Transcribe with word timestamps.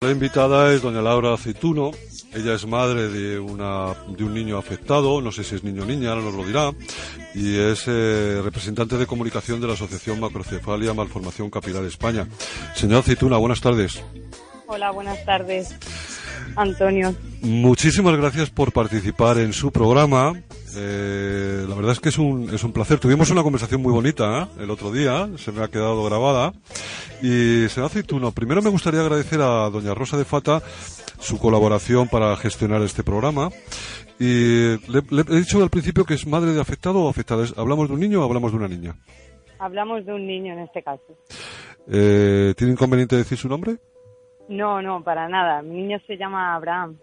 La 0.00 0.10
invitada 0.10 0.72
es 0.74 0.82
doña 0.82 1.00
Laura 1.00 1.32
Aceituno. 1.32 1.92
Ella 2.34 2.54
es 2.54 2.66
madre 2.66 3.08
de, 3.08 3.38
una, 3.38 3.94
de 4.08 4.24
un 4.24 4.34
niño 4.34 4.58
afectado, 4.58 5.20
no 5.22 5.32
sé 5.32 5.44
si 5.44 5.54
es 5.54 5.64
niño 5.64 5.84
o 5.84 5.86
niña, 5.86 6.10
ahora 6.10 6.22
nos 6.22 6.34
lo 6.34 6.44
dirá, 6.44 6.72
y 7.32 7.56
es 7.56 7.84
eh, 7.86 8.40
representante 8.42 8.98
de 8.98 9.06
comunicación 9.06 9.60
de 9.60 9.68
la 9.68 9.74
Asociación 9.74 10.18
Macrocefalia 10.18 10.92
Malformación 10.94 11.48
Capilar 11.48 11.84
España. 11.84 12.26
Señora 12.74 12.98
Aceituna, 12.98 13.36
buenas 13.36 13.60
tardes. 13.60 14.02
Hola, 14.66 14.90
buenas 14.90 15.24
tardes, 15.24 15.74
Antonio. 16.56 17.14
Muchísimas 17.40 18.16
gracias 18.16 18.50
por 18.50 18.72
participar 18.72 19.38
en 19.38 19.52
su 19.52 19.70
programa. 19.70 20.34
Eh, 20.76 21.64
la 21.68 21.74
verdad 21.74 21.92
es 21.92 22.00
que 22.00 22.08
es 22.08 22.18
un, 22.18 22.50
es 22.52 22.64
un 22.64 22.72
placer. 22.72 22.98
Tuvimos 22.98 23.30
una 23.30 23.42
conversación 23.42 23.82
muy 23.82 23.92
bonita 23.92 24.42
¿eh? 24.42 24.62
el 24.62 24.70
otro 24.70 24.90
día, 24.90 25.28
se 25.36 25.52
me 25.52 25.62
ha 25.62 25.68
quedado 25.68 26.04
grabada. 26.04 26.52
Y 27.22 27.68
señor 27.68 27.86
Aceituno, 27.86 28.32
primero 28.32 28.62
me 28.62 28.70
gustaría 28.70 29.00
agradecer 29.00 29.40
a 29.40 29.70
doña 29.70 29.94
Rosa 29.94 30.16
de 30.16 30.24
Fata 30.24 30.62
su 31.18 31.38
colaboración 31.38 32.08
para 32.08 32.36
gestionar 32.36 32.82
este 32.82 33.02
programa. 33.02 33.50
Y 34.18 34.76
le, 34.90 35.02
he 35.28 35.36
dicho 35.36 35.62
al 35.62 35.70
principio 35.70 36.04
que 36.04 36.14
es 36.14 36.26
madre 36.26 36.52
de 36.52 36.60
afectado 36.60 37.04
o 37.04 37.08
afectada. 37.08 37.44
¿Hablamos 37.56 37.88
de 37.88 37.94
un 37.94 38.00
niño 38.00 38.20
o 38.20 38.24
hablamos 38.24 38.52
de 38.52 38.58
una 38.58 38.68
niña? 38.68 38.94
Hablamos 39.58 40.04
de 40.04 40.12
un 40.12 40.26
niño 40.26 40.52
en 40.52 40.60
este 40.60 40.82
caso. 40.82 41.18
Eh, 41.88 42.54
¿Tiene 42.56 42.72
inconveniente 42.72 43.16
decir 43.16 43.38
su 43.38 43.48
nombre? 43.48 43.76
No, 44.48 44.82
no, 44.82 45.02
para 45.02 45.28
nada. 45.28 45.62
Mi 45.62 45.76
niño 45.82 45.98
se 46.06 46.16
llama 46.16 46.54
Abraham. 46.54 46.98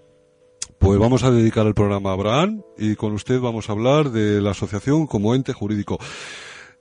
Pues 0.82 0.98
vamos 0.98 1.24
a 1.24 1.30
dedicar 1.30 1.68
el 1.68 1.76
programa 1.76 2.10
a 2.10 2.14
Abraham 2.14 2.64
y 2.76 2.96
con 2.96 3.14
usted 3.14 3.40
vamos 3.40 3.70
a 3.70 3.74
hablar 3.74 4.06
de 4.06 4.42
la 4.42 4.50
asociación 4.50 5.06
como 5.06 5.36
ente 5.36 5.54
jurídico. 5.54 6.00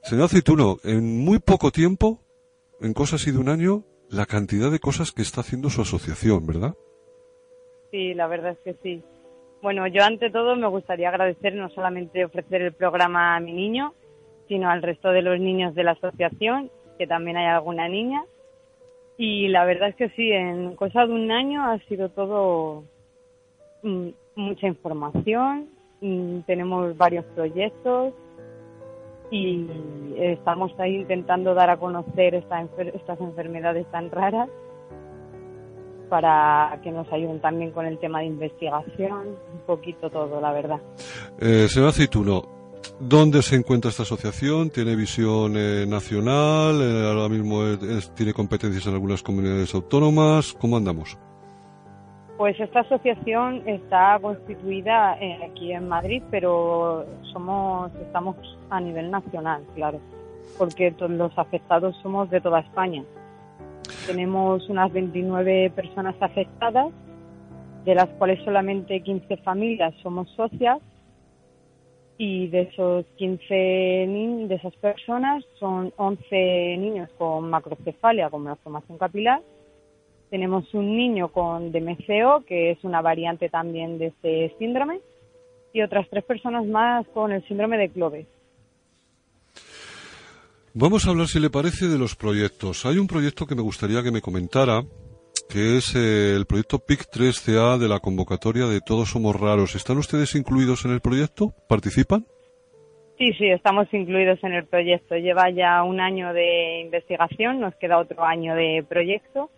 Señor 0.02 0.24
Aceituno, 0.24 0.78
en 0.84 1.22
muy 1.22 1.38
poco 1.38 1.70
tiempo, 1.70 2.18
en 2.80 2.94
cosas 2.94 3.26
y 3.26 3.30
de 3.30 3.36
un 3.36 3.50
año, 3.50 3.84
la 4.08 4.24
cantidad 4.24 4.70
de 4.70 4.78
cosas 4.78 5.12
que 5.12 5.20
está 5.20 5.42
haciendo 5.42 5.68
su 5.68 5.82
asociación, 5.82 6.46
¿verdad? 6.46 6.74
Sí, 7.90 8.14
la 8.14 8.26
verdad 8.26 8.52
es 8.52 8.58
que 8.64 8.74
sí. 8.82 9.04
Bueno, 9.60 9.86
yo 9.86 10.02
ante 10.02 10.30
todo 10.30 10.56
me 10.56 10.66
gustaría 10.68 11.10
agradecer 11.10 11.54
no 11.54 11.68
solamente 11.68 12.24
ofrecer 12.24 12.62
el 12.62 12.72
programa 12.72 13.36
a 13.36 13.40
mi 13.40 13.52
niño, 13.52 13.92
sino 14.48 14.70
al 14.70 14.80
resto 14.80 15.10
de 15.10 15.20
los 15.20 15.38
niños 15.38 15.74
de 15.74 15.84
la 15.84 15.92
asociación, 15.92 16.70
que 16.96 17.06
también 17.06 17.36
hay 17.36 17.48
alguna 17.48 17.86
niña. 17.86 18.24
Y 19.18 19.48
la 19.48 19.66
verdad 19.66 19.90
es 19.90 19.96
que 19.96 20.08
sí, 20.16 20.32
en 20.32 20.74
cosa 20.74 21.04
de 21.04 21.12
un 21.12 21.30
año 21.30 21.70
ha 21.70 21.78
sido 21.80 22.08
todo 22.08 22.84
mucha 23.82 24.66
información, 24.66 25.68
mm, 26.00 26.40
tenemos 26.40 26.96
varios 26.96 27.24
proyectos 27.34 28.14
y 29.30 29.66
estamos 30.16 30.72
ahí 30.78 30.96
intentando 30.96 31.54
dar 31.54 31.70
a 31.70 31.76
conocer 31.76 32.34
estas 32.34 33.20
enfermedades 33.20 33.86
tan 33.90 34.10
raras 34.10 34.48
para 36.10 36.78
que 36.82 36.90
nos 36.90 37.10
ayuden 37.12 37.40
también 37.40 37.70
con 37.70 37.86
el 37.86 37.98
tema 37.98 38.18
de 38.18 38.26
investigación, 38.26 39.28
un 39.54 39.60
poquito 39.66 40.10
todo, 40.10 40.40
la 40.40 40.52
verdad. 40.52 40.80
Eh, 41.38 41.68
señor 41.68 41.90
Aceituno, 41.90 42.42
¿dónde 42.98 43.40
se 43.42 43.54
encuentra 43.54 43.90
esta 43.90 44.02
asociación? 44.02 44.70
¿Tiene 44.70 44.96
visión 44.96 45.54
eh, 45.56 45.86
nacional? 45.86 46.82
Eh, 46.82 47.08
¿Ahora 47.08 47.28
mismo 47.28 47.62
tiene 48.14 48.34
competencias 48.34 48.86
en 48.88 48.94
algunas 48.94 49.22
comunidades 49.22 49.72
autónomas? 49.72 50.52
¿Cómo 50.60 50.76
andamos? 50.76 51.16
Pues 52.40 52.58
esta 52.58 52.80
asociación 52.80 53.68
está 53.68 54.18
constituida 54.18 55.14
eh, 55.20 55.40
aquí 55.44 55.72
en 55.72 55.86
Madrid, 55.86 56.22
pero 56.30 57.04
somos 57.34 57.94
estamos 57.96 58.34
a 58.70 58.80
nivel 58.80 59.10
nacional, 59.10 59.62
claro, 59.74 60.00
porque 60.56 60.94
los 60.98 61.38
afectados 61.38 61.94
somos 62.02 62.30
de 62.30 62.40
toda 62.40 62.60
España. 62.60 63.04
Tenemos 64.06 64.66
unas 64.70 64.90
29 64.90 65.68
personas 65.76 66.14
afectadas, 66.18 66.88
de 67.84 67.94
las 67.94 68.08
cuales 68.16 68.42
solamente 68.42 69.02
15 69.02 69.36
familias 69.42 69.92
somos 70.02 70.26
socias 70.30 70.78
y 72.16 72.48
de 72.48 72.62
esos 72.62 73.04
15 73.16 73.54
de 73.54 74.54
esas 74.54 74.74
personas 74.76 75.44
son 75.58 75.92
11 75.94 76.76
niños 76.78 77.10
con 77.18 77.50
macrocefalia, 77.50 78.30
con 78.30 78.44
malformación 78.44 78.96
capilar 78.96 79.42
tenemos 80.30 80.72
un 80.74 80.96
niño 80.96 81.28
con 81.28 81.72
DMCO, 81.72 82.44
que 82.46 82.70
es 82.70 82.78
una 82.84 83.02
variante 83.02 83.48
también 83.48 83.98
de 83.98 84.06
este 84.06 84.54
síndrome, 84.58 85.00
y 85.72 85.82
otras 85.82 86.06
tres 86.08 86.24
personas 86.24 86.64
más 86.66 87.06
con 87.08 87.32
el 87.32 87.46
síndrome 87.46 87.76
de 87.76 87.90
Cloves. 87.90 88.26
Vamos 90.72 91.06
a 91.06 91.10
hablar, 91.10 91.26
si 91.26 91.40
le 91.40 91.50
parece, 91.50 91.86
de 91.86 91.98
los 91.98 92.14
proyectos. 92.14 92.86
Hay 92.86 92.98
un 92.98 93.08
proyecto 93.08 93.44
que 93.44 93.56
me 93.56 93.62
gustaría 93.62 94.04
que 94.04 94.12
me 94.12 94.20
comentara, 94.20 94.82
que 95.48 95.76
es 95.76 95.96
eh, 95.96 96.36
el 96.36 96.46
proyecto 96.46 96.78
PIC 96.78 97.10
3CA 97.12 97.76
de 97.76 97.88
la 97.88 97.98
convocatoria 97.98 98.66
de 98.66 98.80
Todos 98.80 99.10
Somos 99.10 99.38
Raros. 99.38 99.74
¿Están 99.74 99.98
ustedes 99.98 100.36
incluidos 100.36 100.84
en 100.84 100.92
el 100.92 101.00
proyecto? 101.00 101.52
¿Participan? 101.68 102.24
Sí, 103.18 103.32
sí, 103.32 103.48
estamos 103.48 103.92
incluidos 103.92 104.38
en 104.44 104.52
el 104.52 104.64
proyecto. 104.64 105.16
Lleva 105.16 105.50
ya 105.50 105.82
un 105.82 106.00
año 106.00 106.32
de 106.32 106.80
investigación, 106.82 107.60
nos 107.60 107.74
queda 107.74 107.98
otro 107.98 108.24
año 108.24 108.54
de 108.54 108.84
proyecto 108.88 109.50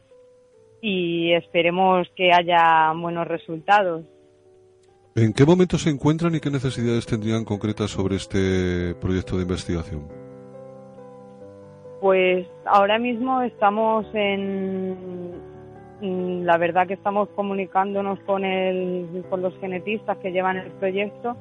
y 0.82 1.32
esperemos 1.32 2.08
que 2.16 2.32
haya 2.32 2.92
buenos 2.92 3.26
resultados. 3.26 4.04
¿En 5.14 5.32
qué 5.32 5.46
momento 5.46 5.78
se 5.78 5.90
encuentran 5.90 6.34
y 6.34 6.40
qué 6.40 6.50
necesidades 6.50 7.06
tendrían 7.06 7.44
concretas 7.44 7.90
sobre 7.90 8.16
este 8.16 8.94
proyecto 9.00 9.36
de 9.36 9.42
investigación? 9.42 10.08
Pues 12.00 12.48
ahora 12.66 12.98
mismo 12.98 13.42
estamos 13.42 14.06
en, 14.12 15.34
la 16.44 16.58
verdad 16.58 16.88
que 16.88 16.94
estamos 16.94 17.28
comunicándonos 17.36 18.18
con, 18.20 18.44
el, 18.44 19.24
con 19.30 19.40
los 19.40 19.56
genetistas 19.60 20.18
que 20.18 20.32
llevan 20.32 20.56
el 20.56 20.72
proyecto. 20.72 21.36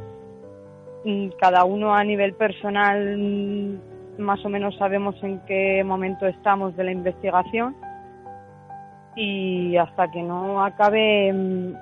Cada 1.40 1.64
uno 1.64 1.96
a 1.96 2.04
nivel 2.04 2.34
personal 2.36 3.82
más 4.20 4.46
o 4.46 4.50
menos 4.50 4.78
sabemos 4.78 5.16
en 5.24 5.40
qué 5.48 5.84
momento 5.84 6.28
estamos 6.28 6.76
de 6.76 6.84
la 6.84 6.92
investigación 6.92 7.76
y 9.16 9.76
hasta 9.78 10.10
que 10.10 10.22
no 10.22 10.64
acabe 10.64 11.32
mm, 11.34 11.74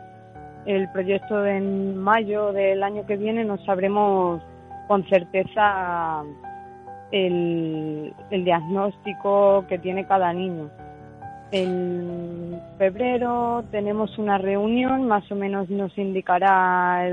el 0.66 0.91
proyecto 0.91 1.45
en 1.45 1.97
mayo 1.97 2.51
del 2.51 2.84
año 2.84 3.06
que 3.06 3.17
viene 3.17 3.44
no 3.44 3.57
sabremos 3.66 4.41
con 4.88 5.07
certeza 5.07 6.23
el, 7.12 8.13
diagnóstico 8.29 9.66
que 9.68 9.79
tiene 9.79 10.06
cada 10.06 10.34
niño. 10.34 10.69
En 11.51 12.62
febrero 12.78 13.63
tenemos 13.72 14.18
una 14.19 14.38
reunión, 14.38 15.07
más 15.07 15.31
o 15.31 15.35
menos 15.35 15.69
nos 15.69 15.97
indicará 15.97 17.07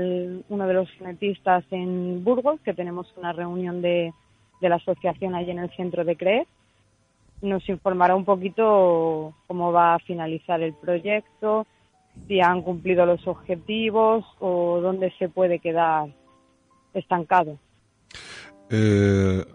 uno 0.49 0.67
de 0.67 0.73
los 0.73 0.89
genetistas 0.91 1.63
en 1.71 2.23
Burgos, 2.23 2.59
que 2.61 2.75
tenemos 2.75 3.11
una 3.17 3.33
reunión 3.33 3.81
de, 3.81 4.13
de 4.61 4.69
la 4.69 4.75
asociación 4.75 5.33
allí 5.33 5.51
en 5.51 5.59
el 5.59 5.75
centro 5.75 6.03
de 6.03 6.15
CREER 6.15 6.47
nos 7.41 7.67
informará 7.69 8.15
un 8.15 8.25
poquito 8.25 9.33
cómo 9.47 9.71
va 9.71 9.95
a 9.95 9.99
finalizar 9.99 10.61
el 10.61 10.73
proyecto, 10.73 11.65
si 12.27 12.41
han 12.41 12.61
cumplido 12.61 13.05
los 13.05 13.25
objetivos 13.27 14.25
o 14.39 14.79
dónde 14.81 15.13
se 15.19 15.29
puede 15.29 15.59
quedar 15.59 16.09
estancado. 16.93 17.59
Eh, 18.69 19.45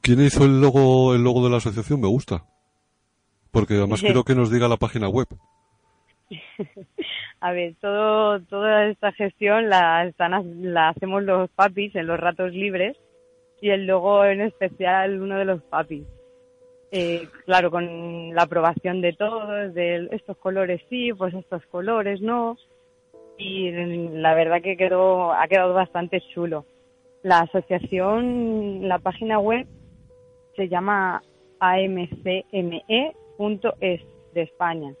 ¿Quién 0.00 0.20
hizo 0.20 0.44
el 0.44 0.60
logo, 0.60 1.14
el 1.14 1.22
logo 1.22 1.44
de 1.44 1.50
la 1.50 1.56
asociación? 1.58 2.00
Me 2.00 2.08
gusta. 2.08 2.44
Porque 3.50 3.74
además 3.74 4.00
quiero 4.02 4.24
que 4.24 4.34
nos 4.34 4.50
diga 4.50 4.68
la 4.68 4.76
página 4.76 5.08
web. 5.08 5.26
A 7.40 7.52
ver, 7.52 7.74
todo, 7.80 8.40
toda 8.42 8.86
esta 8.86 9.12
gestión 9.12 9.68
la, 9.68 10.10
la 10.18 10.88
hacemos 10.88 11.22
los 11.22 11.50
papis 11.50 11.94
en 11.94 12.06
los 12.06 12.18
ratos 12.18 12.52
libres 12.52 12.96
y 13.60 13.70
el 13.70 13.86
logo 13.86 14.24
en 14.24 14.40
especial 14.40 15.20
uno 15.20 15.36
de 15.38 15.44
los 15.44 15.62
papis. 15.62 16.04
Eh, 16.90 17.26
claro, 17.44 17.70
con 17.70 18.34
la 18.34 18.42
aprobación 18.42 19.00
de 19.00 19.12
todos, 19.12 19.74
de 19.74 20.08
estos 20.12 20.36
colores 20.36 20.80
sí, 20.88 21.12
pues 21.12 21.34
estos 21.34 21.64
colores 21.66 22.20
no. 22.20 22.56
Y 23.38 23.70
la 23.70 24.34
verdad 24.34 24.62
que 24.62 24.76
quedó, 24.76 25.32
ha 25.32 25.46
quedado 25.48 25.74
bastante 25.74 26.22
chulo. 26.32 26.64
La 27.22 27.40
asociación, 27.40 28.88
la 28.88 28.98
página 28.98 29.38
web 29.38 29.66
se 30.54 30.68
llama 30.68 31.22
amcme.es 31.58 32.52
de 34.34 34.42
España. 34.42 34.94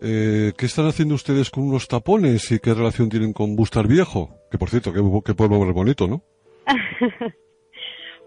Eh, 0.00 0.52
¿Qué 0.56 0.66
están 0.66 0.86
haciendo 0.86 1.14
ustedes 1.14 1.50
con 1.50 1.64
unos 1.64 1.86
tapones 1.86 2.50
y 2.50 2.58
qué 2.58 2.74
relación 2.74 3.08
tienen 3.08 3.32
con 3.32 3.54
Bustar 3.54 3.86
Viejo? 3.86 4.30
Que 4.50 4.58
por 4.58 4.68
cierto, 4.68 4.92
qué, 4.92 5.00
qué 5.24 5.34
pueblo 5.34 5.60
más 5.60 5.74
bonito, 5.74 6.08
¿no? 6.08 6.22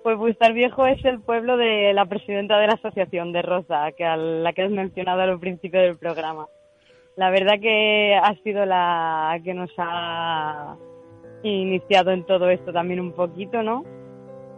pues 0.06 0.20
Bustar 0.20 0.54
Viejo 0.54 0.86
es 0.86 1.04
el 1.04 1.20
pueblo 1.20 1.58
de 1.58 1.92
la 1.92 2.06
presidenta 2.06 2.60
de 2.60 2.68
la 2.68 2.74
asociación 2.74 3.32
de 3.32 3.42
Rosa, 3.42 3.92
que 3.94 4.06
a 4.06 4.16
la 4.16 4.54
que 4.54 4.62
has 4.62 4.70
mencionado 4.70 5.24
al 5.24 5.40
principio 5.40 5.82
del 5.82 5.98
programa. 5.98 6.46
La 7.16 7.32
verdad 7.32 7.60
que 7.60 8.14
ha 8.14 8.36
sido 8.44 8.68
la 8.68 9.36
que 9.44 9.56
nos 9.56 9.72
ha 9.80 10.76
iniciado 11.42 12.12
en 12.12 12.24
todo 12.24 12.52
esto 12.52 12.72
también 12.72 13.00
un 13.00 13.14
poquito, 13.14 13.64
¿no? 13.64 13.84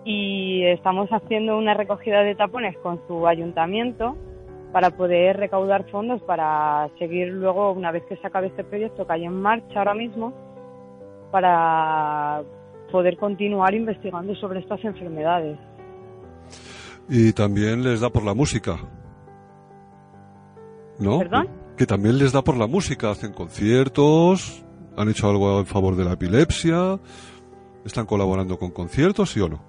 Y 0.03 0.65
estamos 0.65 1.09
haciendo 1.11 1.57
una 1.57 1.75
recogida 1.75 2.23
de 2.23 2.35
tapones 2.35 2.77
con 2.79 2.99
su 3.07 3.25
ayuntamiento 3.25 4.17
para 4.73 4.89
poder 4.89 5.37
recaudar 5.37 5.89
fondos 5.89 6.21
para 6.23 6.89
seguir 6.99 7.29
luego, 7.29 7.71
una 7.71 7.93
vez 7.93 8.03
que 8.09 8.17
se 8.17 8.27
acabe 8.27 8.47
este 8.47 8.65
proyecto 8.65 9.07
que 9.07 9.13
hay 9.13 9.23
en 9.23 9.41
marcha 9.41 9.79
ahora 9.79 9.93
mismo, 9.93 10.33
para 11.31 12.43
poder 12.91 13.17
continuar 13.17 13.73
investigando 13.73 14.35
sobre 14.35 14.59
estas 14.59 14.83
enfermedades. 14.83 15.57
Y 17.09 17.33
también 17.33 17.83
les 17.83 18.01
da 18.01 18.09
por 18.09 18.23
la 18.23 18.33
música. 18.33 18.77
¿No? 20.99 21.19
¿Perdón? 21.19 21.47
Que 21.77 21.85
también 21.85 22.17
les 22.17 22.33
da 22.33 22.41
por 22.41 22.57
la 22.57 22.67
música, 22.67 23.11
hacen 23.11 23.33
conciertos, 23.33 24.65
han 24.97 25.09
hecho 25.09 25.29
algo 25.29 25.59
en 25.59 25.65
favor 25.65 25.95
de 25.95 26.03
la 26.03 26.13
epilepsia, 26.13 26.99
están 27.85 28.05
colaborando 28.05 28.57
con 28.57 28.71
conciertos, 28.71 29.29
¿sí 29.29 29.39
o 29.39 29.47
no? 29.47 29.59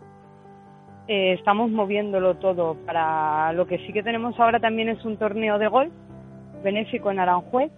Eh, 1.07 1.35
estamos 1.35 1.71
moviéndolo 1.71 2.37
todo 2.37 2.77
para 2.85 3.53
lo 3.53 3.67
que 3.67 3.79
sí 3.87 3.93
que 3.93 4.03
tenemos 4.03 4.39
ahora 4.39 4.61
también 4.61 4.91
es 4.91 5.03
un 5.07 5.17
torneo 5.17 5.59
de 5.59 5.69
golf 5.69 5.93
benéfico 6.63 7.11
en 7.11 7.19
Aranjuez 7.19 7.73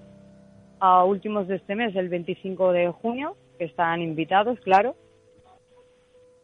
a 0.81 1.04
últimos 1.04 1.46
de 1.46 1.56
este 1.56 1.75
mes, 1.75 1.94
el 1.94 2.08
25 2.08 2.72
de 2.72 2.88
junio, 2.88 3.37
que 3.58 3.66
están 3.66 4.00
invitados, 4.00 4.58
claro. 4.60 4.96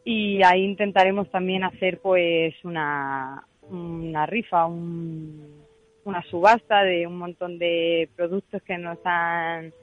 Y 0.09 0.41
ahí 0.41 0.63
intentaremos 0.63 1.29
también 1.31 1.65
hacer 1.65 1.99
pues 1.99 2.55
una, 2.63 3.45
una 3.69 4.25
rifa, 4.25 4.65
una 4.65 6.23
subasta 6.29 6.81
de 6.85 7.05
un 7.05 7.17
montón 7.17 7.59
de 7.59 8.07
productos 8.15 8.61
que 8.63 8.77
nos 8.77 8.97
han 9.03 9.73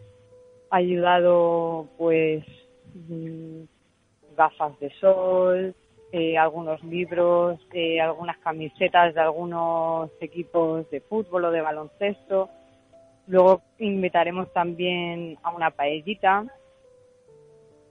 ayudado 0.71 1.91
pues 1.99 2.43
mm, 2.95 3.65
gafas 4.35 4.81
de 4.81 4.89
sol, 4.99 5.75
eh, 6.11 6.39
algunos 6.39 6.83
libros, 6.85 7.61
eh, 7.75 8.01
algunas 8.01 8.39
camisetas 8.39 9.13
de 9.13 9.21
algunos 9.21 10.11
equipos 10.23 10.89
de 10.89 11.03
fútbol 11.03 11.45
o 11.45 11.51
de 11.51 11.61
baloncesto. 11.61 12.49
Luego 13.27 13.61
invitaremos 13.79 14.51
también 14.55 15.37
a 15.43 15.55
una 15.55 15.71
paellita. 15.71 16.47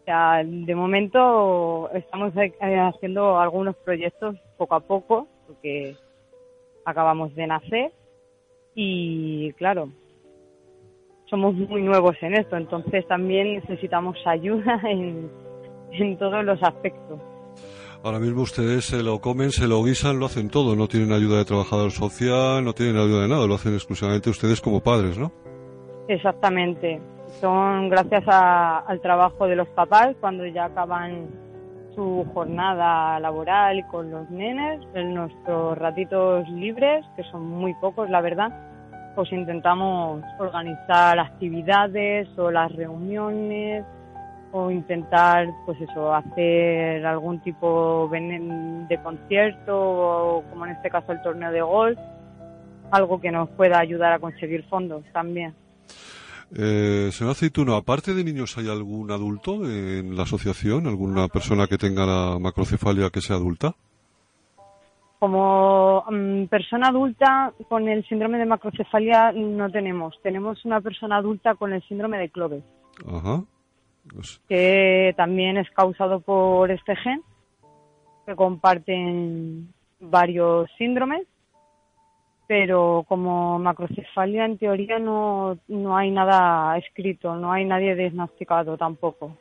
O 0.03 0.05
sea, 0.05 0.43
de 0.43 0.75
momento 0.75 1.89
estamos 1.93 2.33
eh, 2.35 2.51
haciendo 2.59 3.39
algunos 3.39 3.73
proyectos 3.77 4.35
poco 4.57 4.75
a 4.75 4.81
poco, 4.81 5.29
porque 5.47 5.95
acabamos 6.83 7.33
de 7.35 7.47
nacer 7.47 7.93
y 8.75 9.53
claro, 9.53 9.87
somos 11.29 11.55
muy 11.55 11.83
nuevos 11.83 12.17
en 12.21 12.33
esto, 12.33 12.57
entonces 12.57 13.07
también 13.07 13.55
necesitamos 13.55 14.17
ayuda 14.25 14.77
en, 14.89 15.31
en 15.93 16.17
todos 16.17 16.43
los 16.43 16.61
aspectos. 16.61 17.21
Ahora 18.03 18.19
mismo 18.19 18.41
ustedes 18.41 18.83
se 18.83 19.01
lo 19.03 19.21
comen, 19.21 19.51
se 19.51 19.69
lo 19.69 19.81
guisan, 19.85 20.19
lo 20.19 20.25
hacen 20.25 20.49
todo. 20.49 20.75
No 20.75 20.89
tienen 20.89 21.13
ayuda 21.13 21.37
de 21.37 21.45
trabajador 21.45 21.91
social, 21.91 22.61
no 22.61 22.73
tienen 22.73 22.97
ayuda 22.97 23.21
de 23.21 23.29
nada. 23.29 23.47
Lo 23.47 23.55
hacen 23.55 23.73
exclusivamente 23.73 24.29
ustedes 24.29 24.59
como 24.59 24.83
padres, 24.83 25.17
¿no? 25.17 25.31
Exactamente. 26.09 26.99
Son 27.39 27.89
gracias 27.89 28.23
al 28.27 28.99
trabajo 29.01 29.47
de 29.47 29.55
los 29.55 29.67
papás 29.69 30.15
cuando 30.21 30.45
ya 30.45 30.65
acaban 30.65 31.27
su 31.95 32.25
jornada 32.33 33.19
laboral 33.19 33.85
con 33.87 34.09
los 34.11 34.29
nenes, 34.29 34.81
en 34.93 35.13
nuestros 35.13 35.77
ratitos 35.77 36.47
libres, 36.49 37.05
que 37.15 37.23
son 37.25 37.45
muy 37.47 37.73
pocos, 37.75 38.09
la 38.09 38.21
verdad, 38.21 38.51
pues 39.15 39.31
intentamos 39.31 40.23
organizar 40.39 41.19
actividades 41.19 42.27
o 42.37 42.49
las 42.49 42.71
reuniones 42.71 43.85
o 44.51 44.69
intentar, 44.71 45.47
pues 45.65 45.81
eso, 45.81 46.13
hacer 46.13 47.05
algún 47.05 47.39
tipo 47.39 48.09
de 48.11 48.99
concierto 49.03 49.75
o 49.75 50.43
como 50.49 50.65
en 50.65 50.71
este 50.73 50.89
caso 50.89 51.11
el 51.11 51.21
torneo 51.21 51.51
de 51.51 51.61
golf, 51.61 51.99
algo 52.91 53.19
que 53.19 53.31
nos 53.31 53.49
pueda 53.49 53.79
ayudar 53.79 54.13
a 54.13 54.19
conseguir 54.19 54.63
fondos 54.65 55.03
también. 55.11 55.53
Eh, 56.55 57.09
señor 57.11 57.31
Aceituno, 57.31 57.75
aparte 57.75 58.13
de 58.13 58.23
niños, 58.23 58.57
¿hay 58.57 58.69
algún 58.69 59.11
adulto 59.11 59.65
en 59.65 60.15
la 60.15 60.23
asociación? 60.23 60.87
¿Alguna 60.87 61.27
persona 61.27 61.67
que 61.67 61.77
tenga 61.77 62.05
la 62.05 62.37
macrocefalia 62.39 63.09
que 63.09 63.21
sea 63.21 63.37
adulta? 63.37 63.73
Como 65.19 66.03
mm, 66.09 66.45
persona 66.45 66.89
adulta 66.89 67.53
con 67.69 67.87
el 67.87 68.05
síndrome 68.07 68.37
de 68.37 68.45
macrocefalia 68.45 69.31
no 69.31 69.71
tenemos. 69.71 70.19
Tenemos 70.21 70.63
una 70.65 70.81
persona 70.81 71.17
adulta 71.17 71.55
con 71.55 71.73
el 71.73 71.81
síndrome 71.87 72.19
de 72.19 72.29
Cloves. 72.29 72.63
Ajá 73.07 73.43
que 74.47 75.13
también 75.15 75.57
es 75.57 75.69
causado 75.71 76.19
por 76.19 76.71
este 76.71 76.95
gen, 76.95 77.21
que 78.25 78.35
comparten 78.35 79.73
varios 79.99 80.69
síndromes, 80.77 81.25
pero 82.53 83.03
como 83.09 83.57
macrocefalia 83.57 84.45
en 84.45 84.59
teoría 84.59 84.99
no, 84.99 85.57
no 85.67 85.97
hay 85.97 86.11
nada 86.11 86.77
escrito, 86.77 87.35
no 87.35 87.51
hay 87.51 87.65
nadie 87.65 87.95
diagnosticado 87.95 88.77
tampoco. 88.77 89.35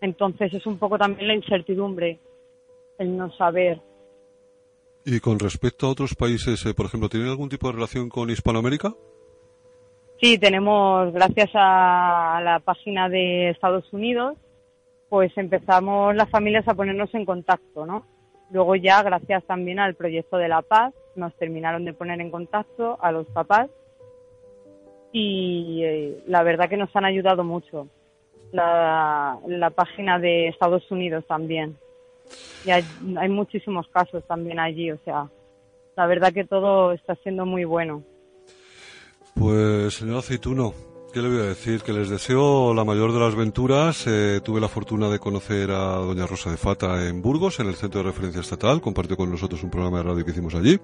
Entonces 0.00 0.52
es 0.52 0.66
un 0.66 0.76
poco 0.76 0.98
también 0.98 1.28
la 1.28 1.34
incertidumbre, 1.36 2.18
el 2.98 3.16
no 3.16 3.30
saber. 3.36 3.80
¿Y 5.04 5.20
con 5.20 5.38
respecto 5.38 5.86
a 5.86 5.90
otros 5.90 6.16
países, 6.16 6.66
eh, 6.66 6.74
por 6.74 6.86
ejemplo, 6.86 7.08
tienen 7.08 7.28
algún 7.28 7.48
tipo 7.48 7.68
de 7.68 7.74
relación 7.74 8.08
con 8.08 8.30
Hispanoamérica? 8.30 8.92
Sí, 10.20 10.36
tenemos, 10.36 11.12
gracias 11.12 11.50
a 11.54 12.40
la 12.42 12.58
página 12.58 13.08
de 13.08 13.50
Estados 13.50 13.92
Unidos, 13.92 14.36
pues 15.08 15.30
empezamos 15.38 16.16
las 16.16 16.28
familias 16.30 16.66
a 16.66 16.74
ponernos 16.74 17.14
en 17.14 17.26
contacto, 17.26 17.86
¿no? 17.86 18.04
Luego 18.50 18.76
ya, 18.76 19.02
gracias 19.02 19.44
también 19.44 19.78
al 19.78 19.94
proyecto 19.94 20.36
de 20.36 20.48
la 20.48 20.62
paz, 20.62 20.94
nos 21.16 21.34
terminaron 21.34 21.84
de 21.84 21.92
poner 21.92 22.20
en 22.20 22.30
contacto 22.30 22.98
a 23.00 23.10
los 23.10 23.26
papás 23.28 23.68
y 25.12 25.82
eh, 25.82 26.22
la 26.26 26.42
verdad 26.42 26.68
que 26.68 26.76
nos 26.76 26.94
han 26.94 27.04
ayudado 27.04 27.42
mucho. 27.42 27.88
La, 28.52 29.38
página 29.74 30.18
de 30.18 30.48
Estados 30.48 30.88
Unidos 30.90 31.24
también. 31.26 31.76
Y 32.64 32.70
hay, 32.70 32.84
hay 33.18 33.28
muchísimos 33.28 33.88
casos 33.88 34.24
también 34.26 34.58
allí, 34.58 34.90
o 34.90 34.98
sea, 35.04 35.28
la 35.96 36.06
verdad 36.06 36.32
que 36.32 36.44
todo 36.44 36.92
está 36.92 37.14
siendo 37.16 37.46
muy 37.46 37.64
bueno. 37.64 38.02
Pues, 39.34 39.94
señor 39.94 40.18
Aceituno, 40.18 40.72
¿qué 41.16 41.22
le 41.22 41.30
voy 41.30 41.38
a 41.38 41.48
decir? 41.48 41.80
Que 41.80 41.94
les 41.94 42.10
deseo 42.10 42.74
la 42.74 42.84
mayor 42.84 43.10
de 43.10 43.18
las 43.18 43.34
venturas. 43.34 44.06
Eh, 44.06 44.42
tuve 44.44 44.60
la 44.60 44.68
fortuna 44.68 45.08
de 45.08 45.18
conocer 45.18 45.70
a 45.70 45.96
doña 45.96 46.26
Rosa 46.26 46.50
de 46.50 46.58
Fata 46.58 47.08
en 47.08 47.22
Burgos, 47.22 47.58
en 47.58 47.68
el 47.68 47.74
Centro 47.74 48.02
de 48.02 48.08
Referencia 48.08 48.42
Estatal. 48.42 48.82
Compartió 48.82 49.16
con 49.16 49.30
nosotros 49.30 49.62
un 49.62 49.70
programa 49.70 49.96
de 49.96 50.02
radio 50.02 50.24
que 50.26 50.32
hicimos 50.32 50.54
allí. 50.54 50.78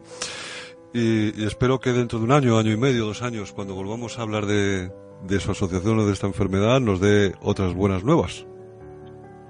Y, 0.95 1.45
espero 1.45 1.79
que 1.81 1.93
dentro 1.93 2.19
de 2.19 2.25
un 2.25 2.33
año, 2.33 2.57
año 2.57 2.73
y 2.73 2.79
medio, 2.79 3.05
dos 3.05 3.21
años, 3.21 3.53
cuando 3.53 3.75
volvamos 3.75 4.19
a 4.19 4.23
hablar 4.23 4.47
de, 4.47 4.91
de 5.23 5.39
su 5.39 5.51
asociación 5.51 5.99
o 5.99 6.07
de 6.07 6.15
esta 6.15 6.29
enfermedad, 6.29 6.81
nos 6.81 6.99
dé 6.99 7.35
otras 7.43 7.75
buenas 7.75 8.03
nuevas. 8.03 8.47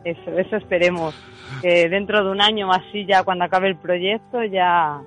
Eso, 0.03 0.37
eso 0.37 0.57
esperemos. 0.57 1.15
Que 1.61 1.89
dentro 1.91 2.25
de 2.25 2.31
un 2.33 2.41
año 2.41 2.73
así, 2.73 3.07
ya 3.07 3.23
cuando 3.23 3.45
acabe 3.45 3.69
el 3.69 3.77
proyecto, 3.77 4.43
ya 4.43 5.01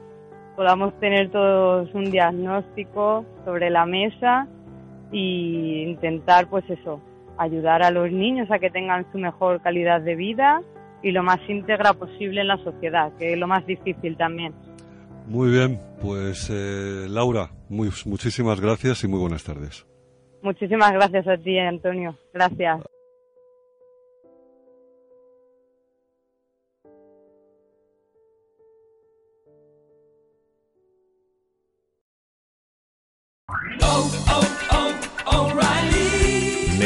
podamos 0.55 0.97
tener 1.01 1.31
todos 1.31 1.93
un 1.93 2.11
diagnóstico 2.11 3.25
sobre 3.43 3.69
la 3.69 3.85
mesa 3.85 4.47
e 5.11 5.85
intentar, 5.87 6.49
pues 6.49 6.69
eso, 6.69 7.01
ayudar 7.37 7.83
a 7.83 7.91
los 7.91 8.11
niños 8.11 8.49
a 8.51 8.59
que 8.59 8.69
tengan 8.69 9.05
su 9.11 9.17
mejor 9.17 9.61
calidad 9.61 10.01
de 10.01 10.15
vida 10.15 10.61
y 11.01 11.11
lo 11.11 11.23
más 11.23 11.39
íntegra 11.47 11.93
posible 11.93 12.41
en 12.41 12.47
la 12.47 12.57
sociedad, 12.57 13.11
que 13.17 13.33
es 13.33 13.39
lo 13.39 13.47
más 13.47 13.65
difícil 13.65 14.17
también. 14.17 14.53
Muy 15.27 15.51
bien, 15.51 15.79
pues 16.01 16.49
eh, 16.51 17.07
Laura, 17.09 17.49
muy, 17.69 17.89
muchísimas 18.05 18.61
gracias 18.61 19.03
y 19.03 19.07
muy 19.07 19.19
buenas 19.19 19.43
tardes. 19.43 19.85
Muchísimas 20.41 20.91
gracias 20.91 21.27
a 21.27 21.37
ti, 21.37 21.57
Antonio. 21.57 22.15
Gracias. 22.33 22.94